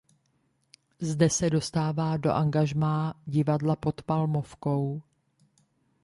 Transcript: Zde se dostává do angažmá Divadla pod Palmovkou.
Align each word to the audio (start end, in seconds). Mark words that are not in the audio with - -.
Zde 0.99 1.29
se 1.29 1.49
dostává 1.49 2.17
do 2.17 2.31
angažmá 2.33 3.13
Divadla 3.27 3.75
pod 3.75 4.03
Palmovkou. 4.03 5.01